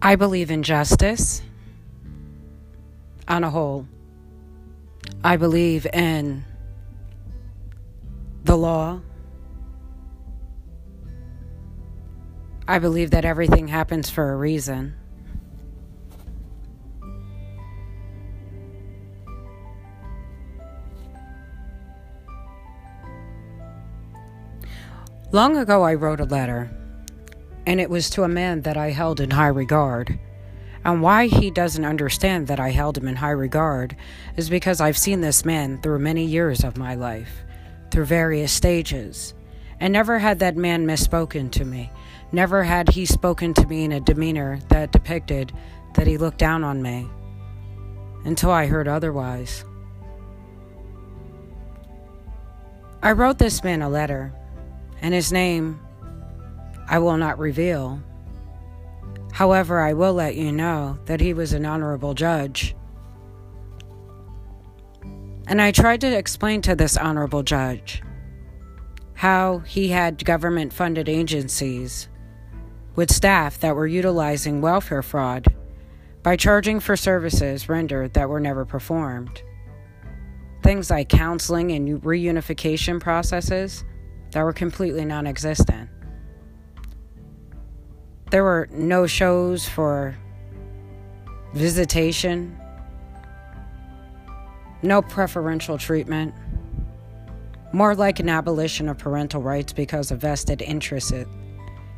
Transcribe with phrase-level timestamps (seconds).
[0.00, 1.42] I believe in justice
[3.26, 3.86] on a whole.
[5.24, 6.44] I believe in
[8.44, 9.00] the law.
[12.66, 14.94] I believe that everything happens for a reason.
[25.30, 26.70] Long ago, I wrote a letter,
[27.68, 30.18] and it was to a man that I held in high regard.
[30.86, 33.94] And why he doesn't understand that I held him in high regard
[34.38, 37.44] is because I've seen this man through many years of my life,
[37.90, 39.34] through various stages,
[39.78, 41.92] and never had that man misspoken to me.
[42.32, 45.52] Never had he spoken to me in a demeanor that depicted
[45.92, 47.06] that he looked down on me
[48.24, 49.62] until I heard otherwise.
[53.02, 54.32] I wrote this man a letter
[55.02, 55.80] and his name
[56.88, 58.02] I will not reveal.
[59.32, 62.74] However, I will let you know that he was an honorable judge.
[65.46, 68.02] And I tried to explain to this honorable judge
[69.14, 72.08] how he had government funded agencies
[72.94, 75.46] with staff that were utilizing welfare fraud
[76.22, 79.42] by charging for services rendered that were never performed.
[80.62, 83.84] Things like counseling and reunification processes
[84.32, 85.88] that were completely non existent.
[88.30, 90.14] There were no shows for
[91.54, 92.58] visitation,
[94.82, 96.34] no preferential treatment,
[97.72, 101.12] more like an abolition of parental rights because of vested interest,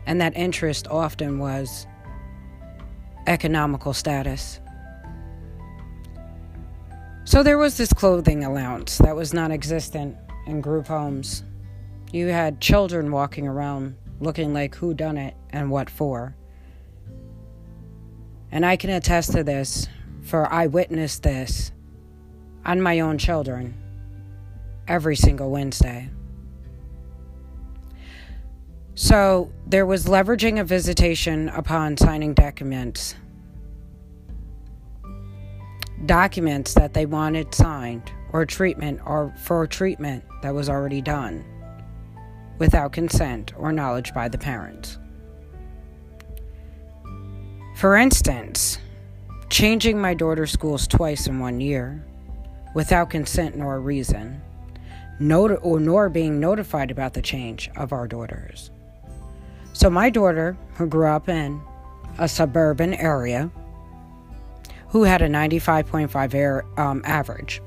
[0.07, 1.87] and that interest often was
[3.27, 4.61] economical status.
[7.25, 11.43] So there was this clothing allowance that was non existent in group homes.
[12.13, 16.37] You had children walking around looking like who done it and what for.
[18.53, 19.89] And I can attest to this,
[20.23, 21.73] for I witnessed this
[22.65, 23.75] on my own children
[24.87, 26.11] every single Wednesday.
[28.95, 33.15] So there was leveraging a visitation upon signing documents.
[36.05, 41.45] Documents that they wanted signed or treatment or for treatment that was already done
[42.61, 44.99] without consent or knowledge by the parents.
[47.75, 48.79] For instance,
[49.49, 52.05] changing my daughter's schools twice in one year
[52.75, 54.43] without consent nor reason,
[55.19, 58.71] not- or nor being notified about the change of our daughters.
[59.73, 61.63] So, my daughter, who grew up in
[62.19, 63.51] a suburban area,
[64.89, 67.63] who had a 95.5 air, um, average,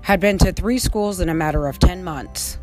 [0.00, 2.58] had been to three schools in a matter of 10 months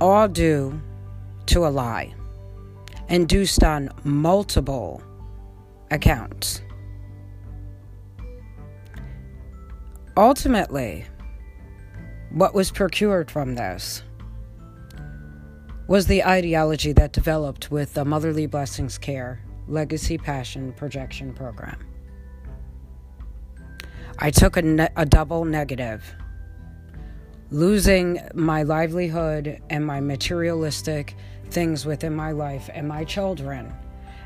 [0.00, 0.80] all due
[1.46, 2.14] to a lie,
[3.08, 5.02] induced on multiple
[5.90, 6.62] accounts.
[10.16, 11.06] Ultimately,
[12.30, 14.02] what was procured from this
[15.88, 21.84] was the ideology that developed with the Motherly Blessings Care Legacy Passion Projection Program.
[24.18, 26.14] I took a, ne- a double negative
[27.50, 31.16] losing my livelihood and my materialistic
[31.50, 33.72] things within my life and my children.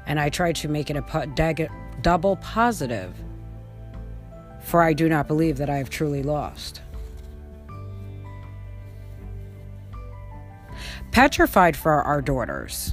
[0.06, 1.68] And I try to make it a
[2.02, 3.14] double positive,
[4.62, 6.82] for I do not believe that I have truly lost.
[11.12, 12.92] Petrified for our daughters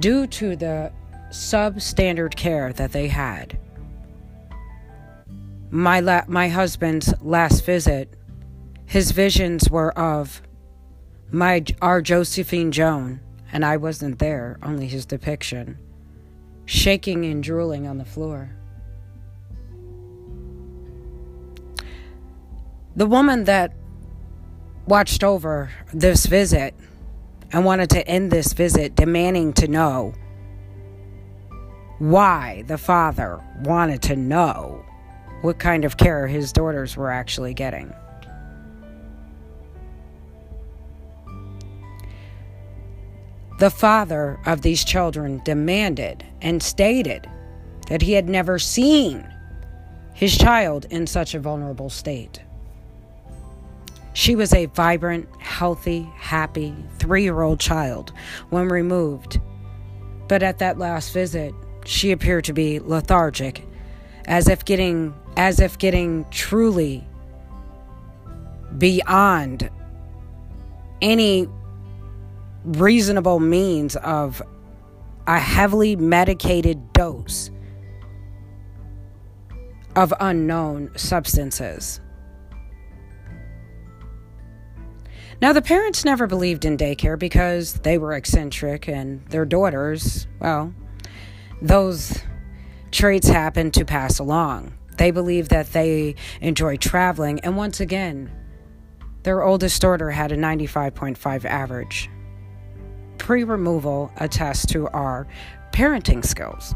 [0.00, 0.90] due to the
[1.30, 3.58] substandard care that they had.
[5.70, 8.14] My, la- my husband's last visit
[8.92, 10.42] his visions were of
[11.30, 13.20] my our Josephine Joan,
[13.50, 15.78] and I wasn't there, only his depiction,
[16.66, 18.54] shaking and drooling on the floor.
[22.94, 23.74] The woman that
[24.86, 26.74] watched over this visit
[27.50, 30.12] and wanted to end this visit demanding to know
[31.98, 34.84] why the father wanted to know
[35.40, 37.90] what kind of care his daughters were actually getting.
[43.62, 47.30] The father of these children demanded and stated
[47.86, 49.24] that he had never seen
[50.14, 52.42] his child in such a vulnerable state.
[54.14, 58.12] She was a vibrant, healthy, happy three year old child
[58.50, 59.38] when removed.
[60.26, 61.54] But at that last visit,
[61.84, 63.64] she appeared to be lethargic,
[64.24, 67.06] as if getting as if getting truly
[68.76, 69.70] beyond
[71.00, 71.46] any
[72.64, 74.42] reasonable means of
[75.26, 77.50] a heavily medicated dose
[79.94, 82.00] of unknown substances.
[85.40, 90.72] Now, the parents never believed in daycare because they were eccentric and their daughters, well,
[91.60, 92.22] those
[92.92, 94.74] traits happened to pass along.
[94.98, 98.30] They believed that they enjoy traveling, and once again,
[99.24, 102.08] their oldest daughter had a 95.5 average.
[103.32, 105.26] Pre removal attests to our
[105.72, 106.74] parenting skills.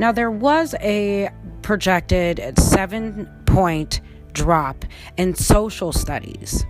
[0.00, 1.30] Now, there was a
[1.62, 4.00] projected seven point
[4.32, 4.84] drop
[5.16, 6.66] in social studies,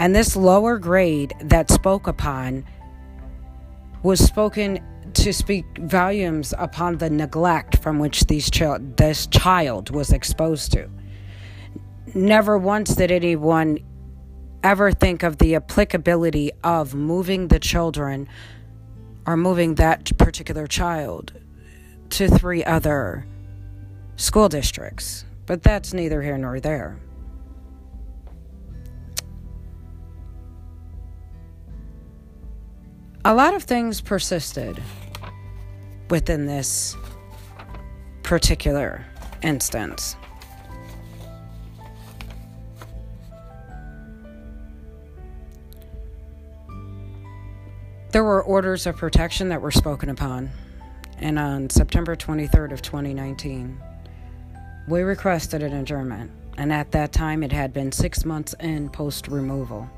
[0.00, 2.64] and this lower grade that spoke upon
[4.02, 4.80] was spoken
[5.12, 8.62] to speak volumes upon the neglect from which these ch-
[8.96, 10.90] this child was exposed to.
[12.12, 13.78] Never once did anyone
[14.64, 18.26] ever think of the applicability of moving the children
[19.26, 21.32] or moving that particular child
[22.10, 23.26] to three other
[24.16, 25.24] school districts.
[25.46, 26.98] But that's neither here nor there.
[33.26, 34.82] A lot of things persisted
[36.10, 36.94] within this
[38.22, 39.04] particular
[39.42, 40.16] instance.
[48.14, 50.52] There were orders of protection that were spoken upon
[51.18, 53.76] and on September 23rd of 2019,
[54.86, 59.26] we requested an adjournment, and at that time it had been six months in post
[59.26, 59.90] removal.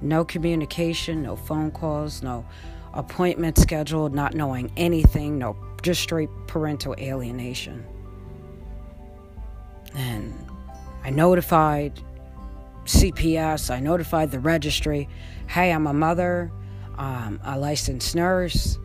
[0.00, 2.46] No communication, no phone calls, no
[2.94, 7.84] appointment scheduled, not knowing anything, no just straight parental alienation.
[9.96, 10.32] And
[11.02, 12.00] I notified
[12.84, 15.08] CPS, I notified the registry,
[15.48, 16.52] hey, I'm a mother,
[16.98, 18.78] um, a licensed nurse,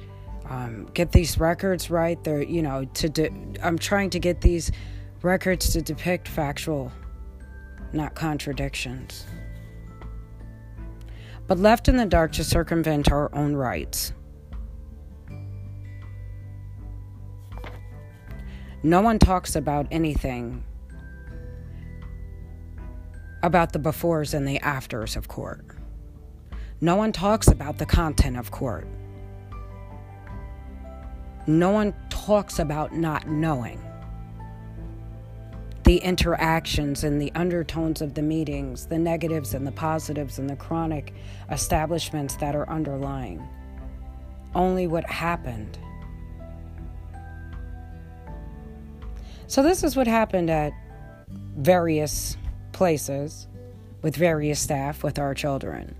[0.49, 2.23] um, get these records right.
[2.23, 3.31] They're, you know, to de-
[3.61, 4.71] I'm trying to get these
[5.21, 6.91] records to depict factual,
[7.91, 9.25] not contradictions.
[11.47, 14.13] But left in the dark to circumvent our own rights.
[18.83, 20.63] No one talks about anything
[23.41, 25.65] about the befores and the afters of court.
[26.83, 28.85] No one talks about the content of court.
[31.47, 33.81] No one talks about not knowing.
[35.85, 40.57] The interactions and the undertones of the meetings, the negatives and the positives and the
[40.57, 41.13] chronic
[41.49, 43.41] establishments that are underlying.
[44.53, 45.79] Only what happened.
[49.47, 50.73] So, this is what happened at
[51.55, 52.35] various
[52.73, 53.47] places
[54.01, 55.95] with various staff with our children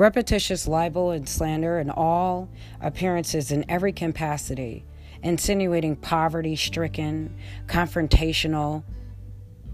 [0.00, 2.48] repetitious libel and slander in all
[2.80, 4.82] appearances in every capacity,
[5.22, 7.36] insinuating poverty stricken,
[7.66, 8.82] confrontational,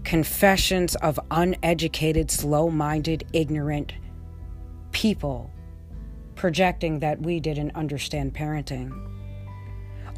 [0.03, 3.93] confessions of uneducated, slow minded, ignorant
[4.91, 5.49] people,
[6.35, 8.91] projecting that we didn't understand parenting.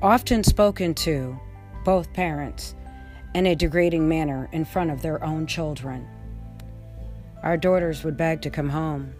[0.01, 1.39] Often spoken to,
[1.85, 2.73] both parents,
[3.35, 6.07] in a degrading manner in front of their own children.
[7.43, 9.13] Our daughters would beg to come home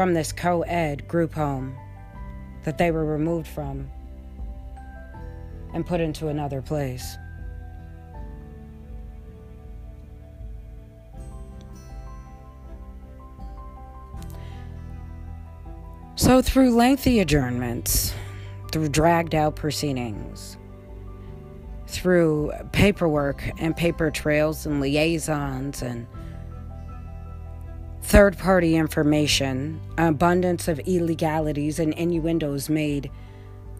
[0.00, 1.76] from this co ed group home
[2.64, 3.86] that they were removed from
[5.74, 7.18] and put into another place.
[16.14, 18.14] So, through lengthy adjournments,
[18.72, 20.56] through dragged out proceedings,
[21.86, 26.06] through paperwork and paper trails and liaisons and
[28.10, 33.08] third party information, abundance of illegalities and innuendos made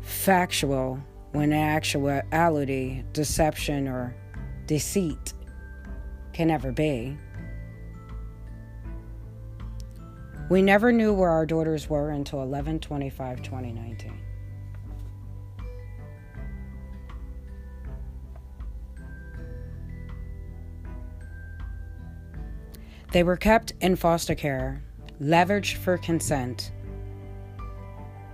[0.03, 4.15] factual when actuality, deception or
[4.67, 5.33] deceit
[6.33, 7.19] can never be.
[10.49, 14.30] We never knew where our daughters were until 11 25 2019.
[23.13, 24.83] They were kept in foster care,
[25.21, 26.71] leveraged for consent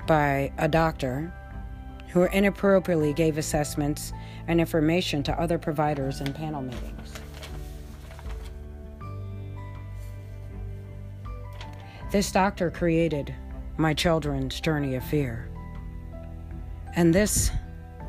[0.06, 1.33] by a doctor
[2.09, 4.12] who inappropriately gave assessments
[4.49, 7.12] and information to other providers in panel meetings.
[12.12, 13.35] This doctor created
[13.78, 15.49] my children's journey of fear.
[16.95, 17.50] And this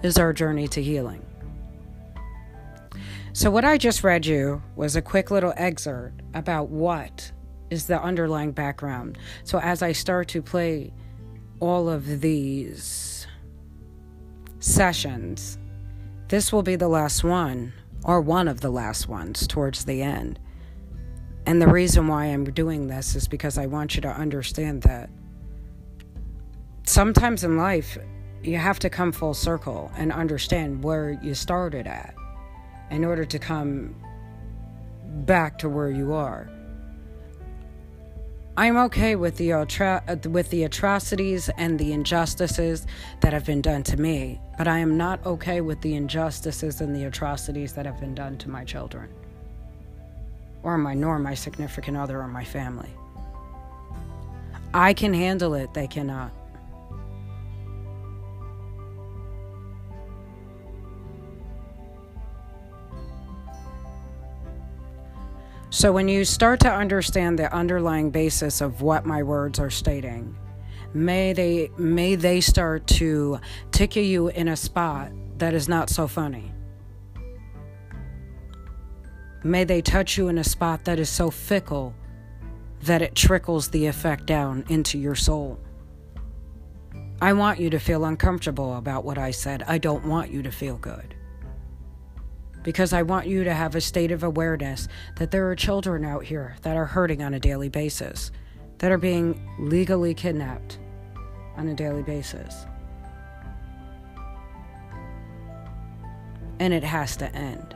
[0.03, 1.25] is our journey to healing.
[3.33, 7.31] So, what I just read you was a quick little excerpt about what
[7.69, 9.17] is the underlying background.
[9.43, 10.93] So as I start to play
[11.59, 13.27] all of these
[14.59, 15.57] sessions,
[16.27, 20.39] this will be the last one, or one of the last ones towards the end.
[21.45, 25.09] And the reason why I'm doing this is because I want you to understand that
[26.83, 27.97] sometimes in life,
[28.43, 32.13] you have to come full circle and understand where you started at
[32.91, 33.95] in order to come
[35.25, 36.49] back to where you are.
[38.57, 39.53] I'm okay with the
[40.31, 42.87] with the atrocities and the injustices
[43.21, 46.95] that have been done to me, but I am not okay with the injustices and
[46.95, 49.09] the atrocities that have been done to my children,
[50.63, 52.89] or my nor my significant other or my family.
[54.73, 56.31] I can handle it; they cannot.
[65.77, 70.35] So when you start to understand the underlying basis of what my words are stating,
[70.95, 73.39] may they may they start to
[73.71, 76.51] tickle you in a spot that is not so funny.
[79.43, 81.93] May they touch you in a spot that is so fickle
[82.81, 85.59] that it trickles the effect down into your soul.
[87.21, 89.61] I want you to feel uncomfortable about what I said.
[89.67, 91.16] I don't want you to feel good
[92.67, 96.25] because I want you to have a state of awareness that there are children out
[96.25, 98.29] here that are hurting on a daily basis,
[98.79, 100.77] that are being legally kidnapped
[101.55, 102.65] on a daily basis.
[106.59, 107.73] And it has to end.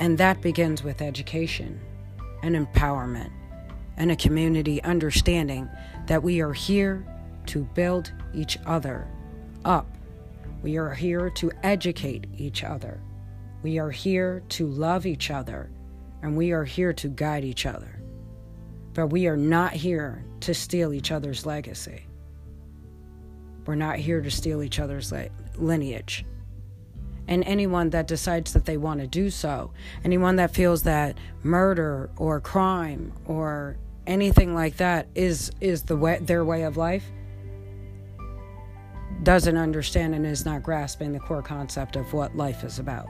[0.00, 1.80] And that begins with education
[2.42, 3.30] and empowerment
[3.96, 5.68] and a community understanding
[6.08, 7.06] that we are here
[7.46, 9.06] to build each other
[9.64, 9.89] up
[10.62, 13.00] we are here to educate each other.
[13.62, 15.70] We are here to love each other.
[16.22, 18.02] And we are here to guide each other.
[18.92, 22.06] But we are not here to steal each other's legacy.
[23.66, 25.12] We're not here to steal each other's
[25.56, 26.24] lineage.
[27.28, 29.70] And anyone that decides that they want to do so,
[30.04, 33.76] anyone that feels that murder or crime or
[34.06, 37.04] anything like that is is the way, their way of life,
[39.22, 43.06] doesn't understand and is not grasping the core concept of what life is about.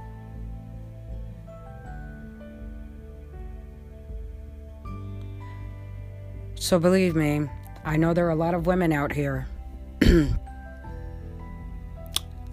[6.56, 7.48] So believe me,
[7.84, 9.48] I know there are a lot of women out here
[10.00, 10.36] that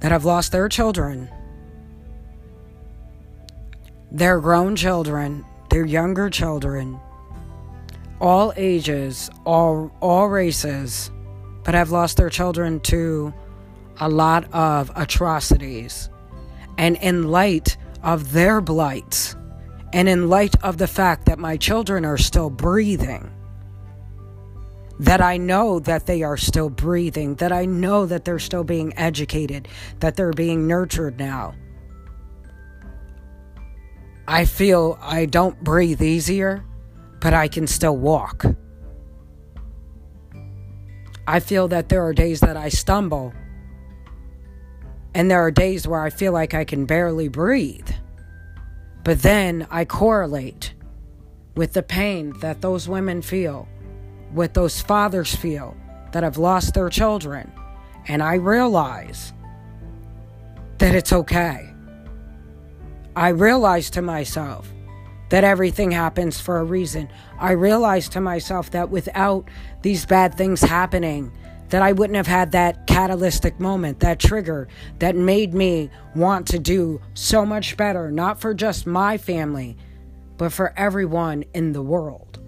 [0.01, 1.29] have lost their children,
[4.11, 6.99] their grown children, their younger children,
[8.21, 11.11] all ages, all all races,
[11.63, 13.33] but have lost their children to
[13.99, 16.09] a lot of atrocities.
[16.77, 19.35] And in light of their blights,
[19.93, 23.31] and in light of the fact that my children are still breathing,
[24.99, 28.97] that I know that they are still breathing, that I know that they're still being
[28.97, 29.67] educated,
[29.99, 31.53] that they're being nurtured now.
[34.27, 36.65] I feel I don't breathe easier,
[37.21, 38.45] but I can still walk.
[41.25, 43.33] I feel that there are days that I stumble,
[45.17, 47.89] and there are days where I feel like I can barely breathe.
[49.03, 50.75] But then I correlate
[51.55, 53.67] with the pain that those women feel,
[54.31, 55.75] with those fathers feel
[56.11, 57.51] that have lost their children.
[58.07, 59.33] And I realize
[60.77, 61.67] that it's okay.
[63.15, 64.71] I realize to myself
[65.29, 67.09] that everything happens for a reason.
[67.39, 69.49] I realize to myself that without
[69.81, 71.31] these bad things happening,
[71.69, 74.67] that I wouldn't have had that catalytic moment, that trigger
[74.99, 79.77] that made me want to do so much better, not for just my family,
[80.37, 82.39] but for everyone in the world.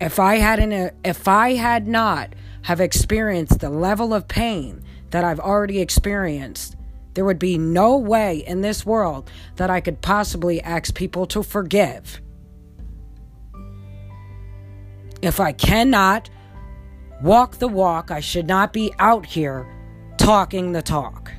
[0.00, 5.40] If I hadn't if I had not have experienced the level of pain that I've
[5.40, 6.76] already experienced,
[7.14, 11.42] there would be no way in this world that I could possibly ask people to
[11.42, 12.20] forgive
[15.22, 16.30] if I cannot
[17.22, 19.66] walk the walk, I should not be out here
[20.16, 21.32] talking the talk.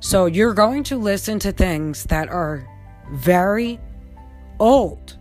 [0.00, 2.66] So you're going to listen to things that are
[3.12, 3.78] very
[4.58, 5.16] old.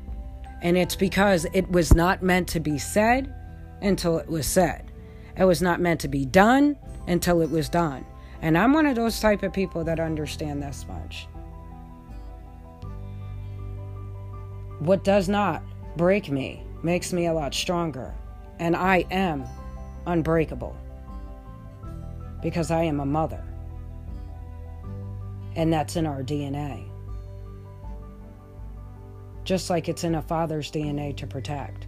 [0.62, 3.34] And it's because it was not meant to be said
[3.82, 4.92] until it was said.
[5.38, 6.78] It was not meant to be done
[7.08, 8.06] until it was done.
[8.42, 11.28] And I'm one of those type of people that understand this much.
[14.80, 15.62] What does not
[15.98, 18.14] break me makes me a lot stronger,
[18.60, 19.46] and I am
[20.06, 20.76] unbreakable
[22.42, 23.44] because I am a mother.
[25.56, 26.86] And that's in our DNA.
[29.44, 31.88] Just like it's in a father's DNA to protect.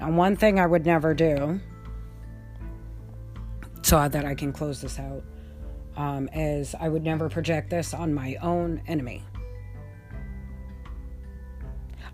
[0.00, 1.60] And one thing I would never do,
[3.82, 5.22] so that I can close this out,
[5.96, 9.22] um, is I would never project this on my own enemy.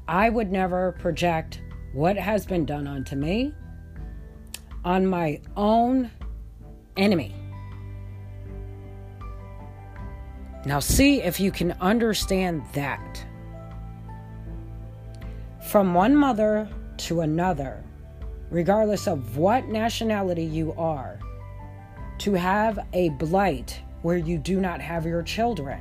[0.08, 1.60] I would never project
[1.92, 3.54] what has been done unto me
[4.84, 6.10] on my own
[6.96, 7.34] enemy.
[10.64, 13.24] Now, see if you can understand that.
[15.68, 17.82] From one mother to another,
[18.50, 21.18] regardless of what nationality you are,
[22.22, 25.80] to have a blight where you do not have your children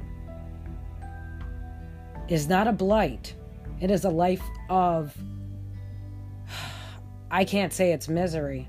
[2.27, 3.35] is not a blight.
[3.79, 5.15] It is a life of,
[7.31, 8.67] I can't say it's misery,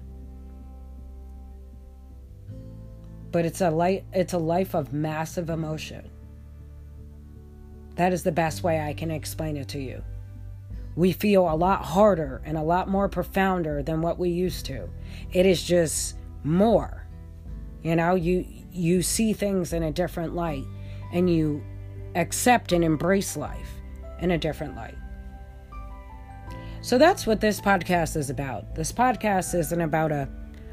[3.31, 6.11] but it's a light, it's a life of massive emotion.
[7.95, 10.03] That is the best way I can explain it to you
[10.95, 14.87] we feel a lot harder and a lot more profounder than what we used to.
[15.33, 17.02] It is just more.
[17.83, 20.65] You know, you you see things in a different light
[21.13, 21.63] and you
[22.15, 23.71] accept and embrace life
[24.21, 24.97] in a different light.
[26.81, 28.75] So that's what this podcast is about.
[28.75, 30.29] This podcast isn't about a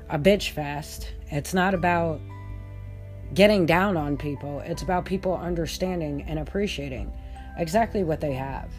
[0.09, 1.13] a bitch fest.
[1.27, 2.19] It's not about
[3.33, 4.59] getting down on people.
[4.61, 7.11] It's about people understanding and appreciating
[7.57, 8.71] exactly what they have.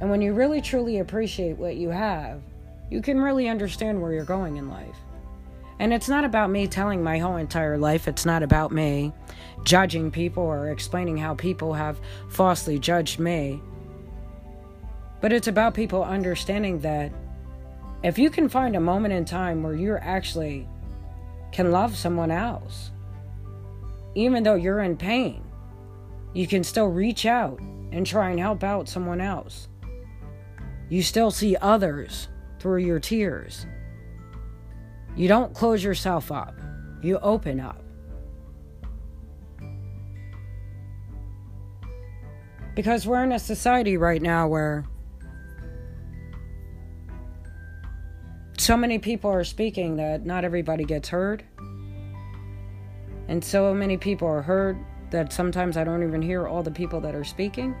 [0.00, 2.42] And when you really truly appreciate what you have,
[2.90, 4.96] you can really understand where you're going in life.
[5.78, 8.06] And it's not about me telling my whole entire life.
[8.06, 9.12] It's not about me
[9.64, 13.60] judging people or explaining how people have falsely judged me.
[15.20, 17.10] But it's about people understanding that
[18.02, 20.68] if you can find a moment in time where you're actually
[21.50, 22.90] can love someone else,
[24.14, 25.42] even though you're in pain,
[26.34, 27.58] you can still reach out
[27.92, 29.68] and try and help out someone else.
[30.88, 33.66] You still see others through your tears.
[35.16, 36.54] You don't close yourself up,
[37.00, 37.80] you open up.
[42.74, 44.84] Because we're in a society right now where
[48.58, 51.44] so many people are speaking that not everybody gets heard.
[53.28, 54.76] And so many people are heard
[55.10, 57.76] that sometimes I don't even hear all the people that are speaking.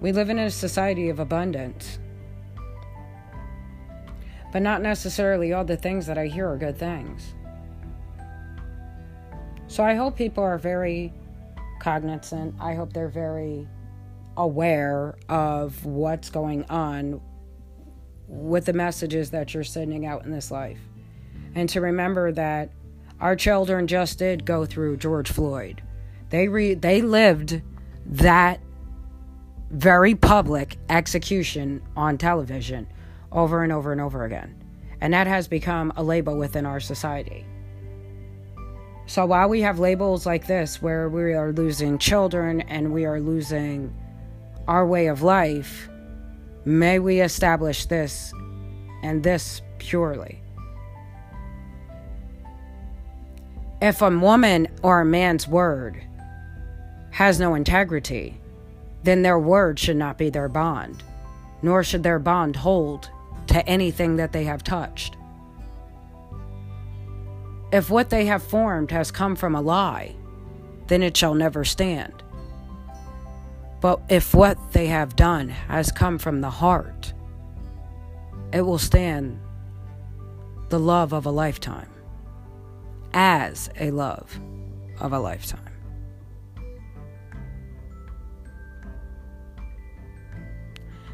[0.00, 1.98] We live in a society of abundance.
[4.52, 7.34] But not necessarily all the things that I hear are good things.
[9.66, 11.12] So I hope people are very
[11.80, 12.54] cognizant.
[12.60, 13.68] I hope they're very
[14.36, 17.20] aware of what's going on
[18.28, 20.78] with the messages that you're sending out in this life.
[21.54, 22.70] And to remember that
[23.20, 25.82] our children just did go through George Floyd.
[26.30, 27.62] They re- they lived
[28.06, 28.60] that
[29.70, 32.86] very public execution on television
[33.30, 34.54] over and over and over again.
[35.00, 37.44] And that has become a label within our society.
[39.06, 43.20] So while we have labels like this where we are losing children and we are
[43.20, 43.94] losing
[44.66, 45.88] our way of life,
[46.64, 48.32] may we establish this
[49.02, 50.42] and this purely.
[53.80, 56.02] If a woman or a man's word
[57.10, 58.38] has no integrity,
[59.08, 61.02] then their word should not be their bond,
[61.62, 63.08] nor should their bond hold
[63.46, 65.16] to anything that they have touched.
[67.72, 70.14] If what they have formed has come from a lie,
[70.88, 72.22] then it shall never stand.
[73.80, 77.14] But if what they have done has come from the heart,
[78.52, 79.40] it will stand
[80.68, 81.88] the love of a lifetime
[83.14, 84.38] as a love
[85.00, 85.67] of a lifetime.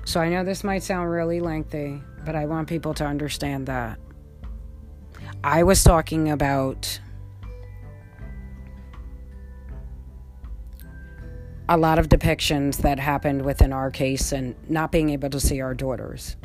[0.05, 3.99] So I know this might sound really lengthy, but I want people to understand that.
[5.43, 7.01] I was talking about
[11.69, 15.61] a lot of depictions that happened within our case and not being able to see
[15.61, 16.37] our daughters.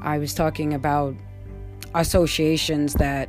[0.00, 1.14] I was talking about
[1.94, 3.28] associations that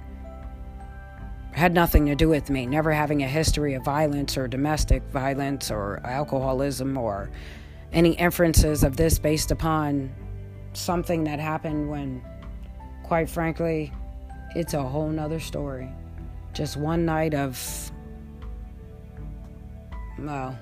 [1.51, 5.69] had nothing to do with me, never having a history of violence or domestic violence
[5.69, 7.29] or alcoholism or
[7.93, 10.13] any inferences of this based upon
[10.73, 12.21] something that happened when,
[13.03, 13.93] quite frankly,
[14.55, 15.89] it's a whole nother story.
[16.53, 17.91] Just one night of,
[20.19, 20.57] well,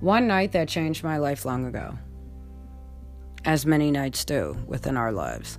[0.00, 1.96] one night that changed my life long ago.
[3.46, 5.58] as many nights do within our lives.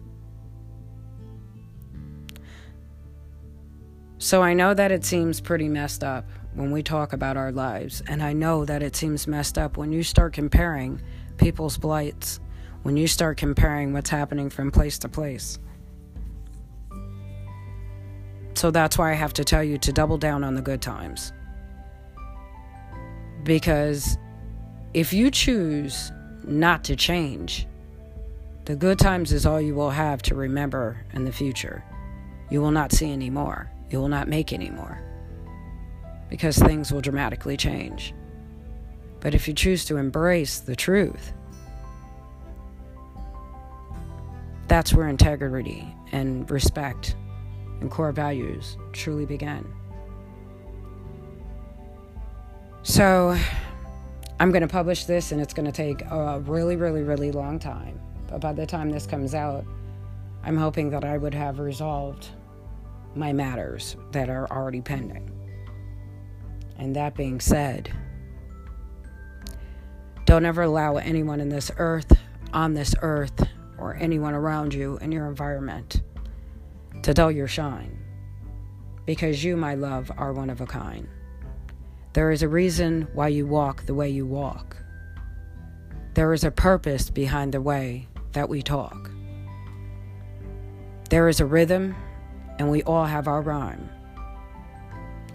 [4.19, 6.27] So I know that it seems pretty messed up
[6.58, 9.91] when we talk about our lives, and I know that it seems messed up when
[9.91, 11.00] you start comparing
[11.38, 12.39] people's blights,
[12.82, 15.60] when you start comparing what's happening from place to place.
[18.56, 21.32] So that's why I have to tell you to double down on the good times.
[23.43, 24.17] Because
[24.96, 26.12] if you choose
[26.43, 27.67] not to change,
[28.65, 31.84] the good times is all you will have to remember in the future.
[32.50, 33.70] You will not see any more.
[33.91, 35.07] You will not make any more.
[36.30, 38.13] Because things will dramatically change.
[39.20, 41.34] But if you choose to embrace the truth,
[44.68, 47.16] that's where integrity and respect
[47.80, 49.66] and core values truly begin.
[52.84, 53.38] So,
[54.40, 57.60] I'm going to publish this and it's going to take a really, really, really long
[57.60, 58.00] time.
[58.28, 59.66] But by the time this comes out,
[60.44, 62.30] I'm hoping that I would have resolved
[63.16, 65.37] my matters that are already pending.
[66.78, 67.92] And that being said,
[70.26, 72.20] don't ever allow anyone in this earth,
[72.54, 76.02] on this earth, or anyone around you in your environment
[77.04, 77.98] to dull your shine.
[79.06, 81.08] Because you, my love, are one of a kind.
[82.13, 84.76] There is a reason why you walk the way you walk.
[86.13, 89.10] There is a purpose behind the way that we talk.
[91.10, 91.96] There is a rhythm,
[92.60, 93.90] and we all have our rhyme.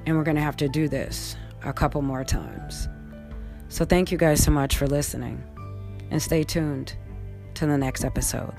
[0.07, 2.89] And we're going to have to do this a couple more times.
[3.69, 5.43] So, thank you guys so much for listening,
[6.11, 6.95] and stay tuned
[7.55, 8.53] to the next episode.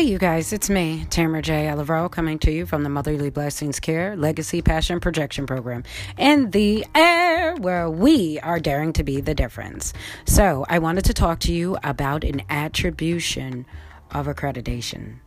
[0.00, 1.68] Hey, you guys, it's me, Tamara J.
[1.68, 5.84] Alvaro, coming to you from the Motherly Blessings Care Legacy Passion Projection Program
[6.16, 9.92] in the air where we are daring to be the difference.
[10.24, 13.66] So, I wanted to talk to you about an attribution
[14.12, 15.18] of accreditation.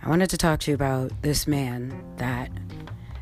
[0.00, 2.52] I wanted to talk to you about this man that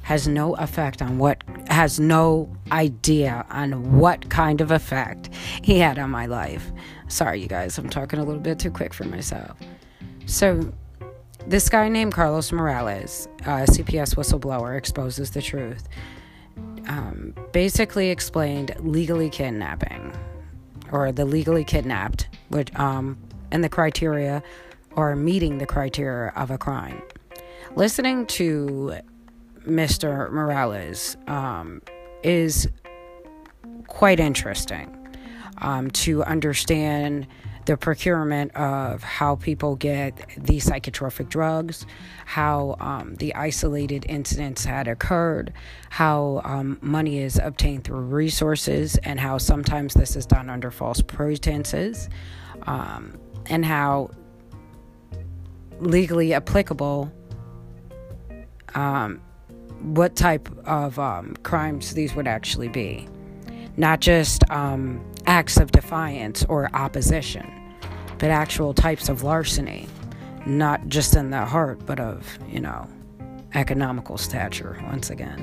[0.02, 5.30] has no effect on what, has no idea on what kind of effect
[5.62, 6.70] he had on my life.
[7.08, 9.56] Sorry, you guys, I'm talking a little bit too quick for myself.
[10.30, 10.72] So,
[11.48, 15.88] this guy named Carlos Morales, a CPS whistleblower, exposes the truth.
[16.86, 20.16] Um, basically explained legally kidnapping,
[20.92, 23.18] or the legally kidnapped, which um,
[23.50, 24.40] and the criteria,
[24.92, 27.02] or meeting the criteria of a crime.
[27.74, 29.00] Listening to
[29.66, 30.30] Mr.
[30.30, 31.82] Morales um,
[32.22, 32.68] is
[33.88, 34.96] quite interesting
[35.58, 37.26] um, to understand
[37.66, 41.86] the procurement of how people get these psychotropic drugs,
[42.24, 45.52] how um, the isolated incidents had occurred,
[45.90, 51.02] how um, money is obtained through resources, and how sometimes this is done under false
[51.02, 52.08] pretenses,
[52.62, 54.10] um, and how
[55.80, 57.12] legally applicable.
[58.74, 59.20] Um,
[59.82, 63.08] what type of um, crimes these would actually be,
[63.76, 67.48] not just um, acts of defiance or opposition,
[68.18, 69.86] but actual types of larceny,
[70.44, 72.84] not just in the heart, but of, you know,
[73.54, 75.40] economical stature, once again.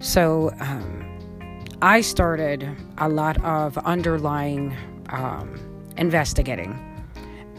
[0.00, 4.76] So um, I started a lot of underlying
[5.10, 5.54] um,
[5.96, 6.76] investigating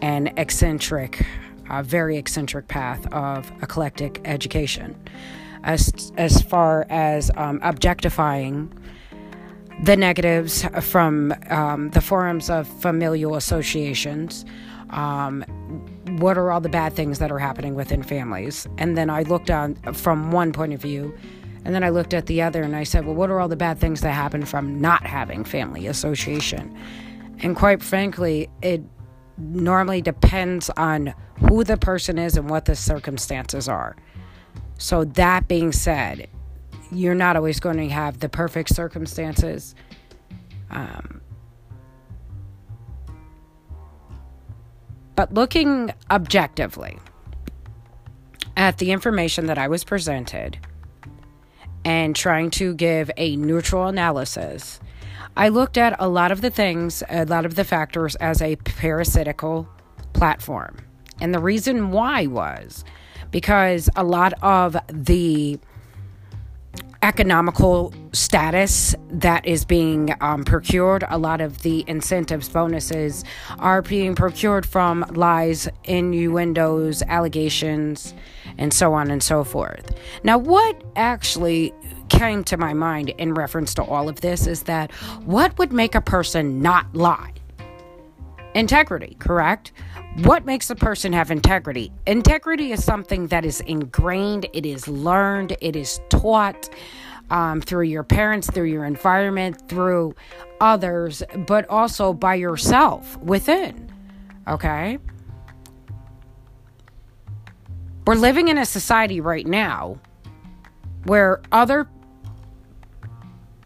[0.02, 1.24] an eccentric,
[1.70, 4.94] a very eccentric path of eclectic education.
[5.64, 8.70] As, as far as um, objectifying
[9.82, 14.44] the negatives from um, the forums of familial associations.
[14.90, 15.42] Um,
[16.18, 18.66] what are all the bad things that are happening within families?
[18.78, 21.14] And then I looked on from one point of view,
[21.64, 23.56] and then I looked at the other and I said, well, what are all the
[23.56, 26.76] bad things that happen from not having family association?
[27.40, 28.82] And quite frankly, it
[29.36, 33.96] normally depends on who the person is and what the circumstances are.
[34.78, 36.28] So, that being said,
[36.90, 39.74] you're not always going to have the perfect circumstances.
[40.70, 41.20] Um,
[45.14, 46.98] but looking objectively
[48.56, 50.58] at the information that I was presented
[51.84, 54.80] and trying to give a neutral analysis,
[55.36, 58.56] I looked at a lot of the things, a lot of the factors as a
[58.56, 59.68] parasitical
[60.12, 60.78] platform.
[61.20, 62.84] And the reason why was
[63.30, 65.58] because a lot of the
[67.02, 71.04] economical status that is being um, procured.
[71.08, 73.24] A lot of the incentives, bonuses
[73.58, 78.14] are being procured from lies, innuendos, allegations,
[78.58, 79.94] and so on and so forth.
[80.22, 81.72] Now, what actually
[82.08, 84.92] came to my mind in reference to all of this is that
[85.24, 87.32] what would make a person not lie?
[88.56, 89.72] Integrity, correct?
[90.22, 91.92] What makes a person have integrity?
[92.06, 96.70] Integrity is something that is ingrained, it is learned, it is taught
[97.28, 100.14] um, through your parents, through your environment, through
[100.58, 103.92] others, but also by yourself within.
[104.48, 104.96] Okay?
[108.06, 109.98] We're living in a society right now
[111.04, 111.90] where other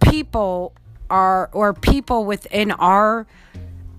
[0.02, 0.72] people
[1.10, 3.28] are, or people within our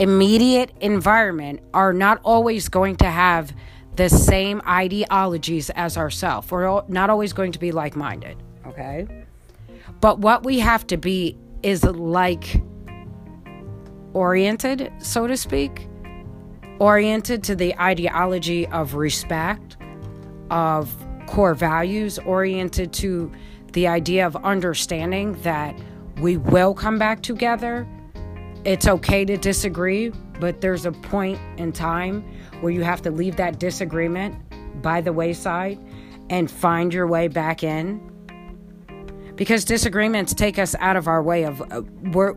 [0.01, 3.53] immediate environment are not always going to have
[3.95, 6.49] the same ideologies as ourselves.
[6.49, 8.35] We're not always going to be like minded,
[8.65, 9.07] okay?
[9.99, 12.63] But what we have to be is like
[14.13, 15.87] oriented, so to speak,
[16.79, 19.77] oriented to the ideology of respect,
[20.49, 20.91] of
[21.27, 23.31] core values, oriented to
[23.73, 25.79] the idea of understanding that
[26.19, 27.87] we will come back together
[28.63, 32.23] it's okay to disagree, but there's a point in time
[32.61, 34.35] where you have to leave that disagreement
[34.81, 35.79] by the wayside
[36.29, 37.99] and find your way back in.
[39.35, 42.33] Because disagreements take us out of our way of uh, we're,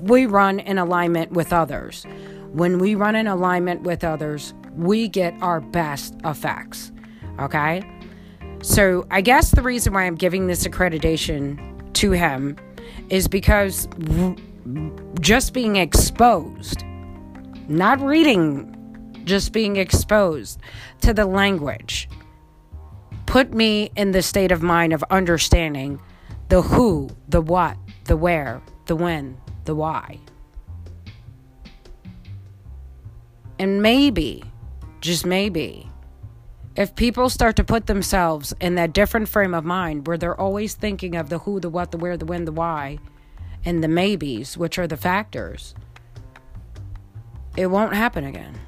[0.00, 2.04] we run in alignment with others.
[2.52, 6.92] When we run in alignment with others, we get our best effects.
[7.40, 7.82] Okay?
[8.62, 12.56] So, I guess the reason why I'm giving this accreditation to him
[13.08, 13.88] is because
[15.20, 16.84] just being exposed,
[17.68, 20.60] not reading, just being exposed
[21.00, 22.08] to the language,
[23.26, 26.00] put me in the state of mind of understanding
[26.48, 30.18] the who, the what, the where, the when, the why.
[33.58, 34.42] And maybe,
[35.00, 35.88] just maybe,
[36.74, 40.74] if people start to put themselves in that different frame of mind where they're always
[40.74, 42.98] thinking of the who, the what, the where, the when, the why,
[43.64, 45.74] and the maybes, which are the factors,
[47.56, 48.58] it won't happen again.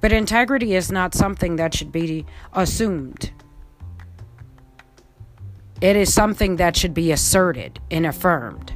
[0.00, 3.30] But integrity is not something that should be assumed.
[5.80, 8.72] It is something that should be asserted and affirmed.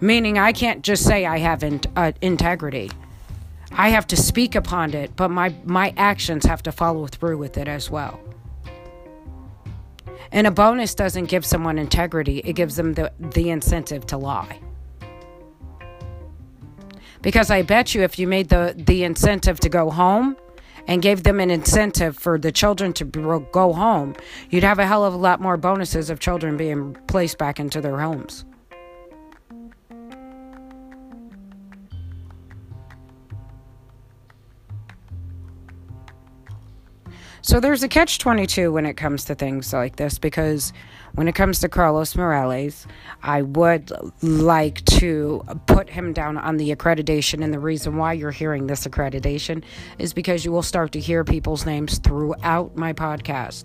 [0.00, 2.90] Meaning, I can't just say I have in, uh, integrity.
[3.72, 7.58] I have to speak upon it, but my, my actions have to follow through with
[7.58, 8.18] it as well.
[10.32, 14.60] And a bonus doesn't give someone integrity, it gives them the, the incentive to lie.
[17.22, 20.36] Because I bet you if you made the, the incentive to go home
[20.86, 24.14] and gave them an incentive for the children to go home,
[24.48, 27.80] you'd have a hell of a lot more bonuses of children being placed back into
[27.80, 28.44] their homes.
[37.50, 40.72] So there's a catch 22 when it comes to things like this because
[41.16, 42.86] when it comes to Carlos Morales,
[43.24, 43.90] I would
[44.22, 47.42] like to put him down on the accreditation.
[47.42, 49.64] And the reason why you're hearing this accreditation
[49.98, 53.64] is because you will start to hear people's names throughout my podcast.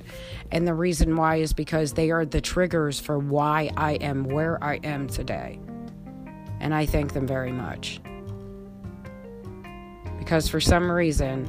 [0.52, 4.58] And the reason why is because they are the triggers for why I am where
[4.64, 5.60] I am today.
[6.60, 8.02] And I thank them very much.
[10.18, 11.48] Because for some reason,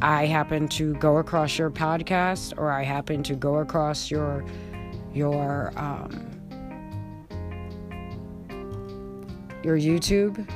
[0.00, 4.44] I happen to go across your podcast or I happen to go across your
[5.12, 6.30] your um,
[9.64, 10.48] your YouTube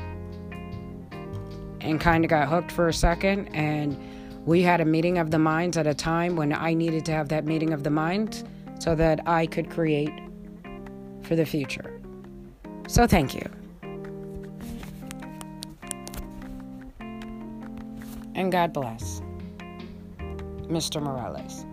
[1.81, 3.99] and kind of got hooked for a second and
[4.47, 7.29] we had a meeting of the minds at a time when I needed to have
[7.29, 8.49] that meeting of the mind
[8.81, 10.13] so that I could create
[11.23, 12.01] for the future.
[12.89, 13.49] So thank you.
[18.35, 19.23] And God bless.
[20.73, 21.03] Mr.
[21.03, 21.67] Morales.